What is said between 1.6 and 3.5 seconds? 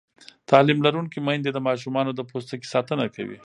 ماشومانو د پوستکي ساتنه کوي.